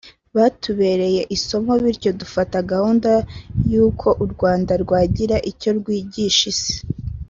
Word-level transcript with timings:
byatubereye 0.33 1.21
isomo 1.35 1.73
bityo 1.83 2.11
dufata 2.21 2.57
gahunda 2.71 3.11
y’uko 3.71 4.07
u 4.23 4.25
Rwanda 4.33 4.73
rwagira 4.83 5.35
icyo 5.51 5.69
rwigisha 5.79 6.43
Isi 6.53 6.75